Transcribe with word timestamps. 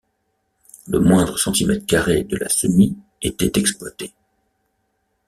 Le 0.87 0.99
moindre 0.99 1.37
centimètre 1.37 1.85
carré 1.85 2.23
de 2.23 2.35
la 2.35 2.49
semi 2.49 2.97
était 3.21 3.59
exploité. 3.59 4.11